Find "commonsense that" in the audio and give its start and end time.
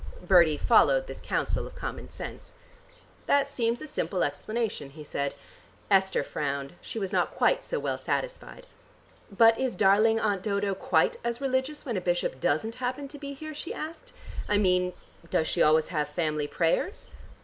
1.75-3.51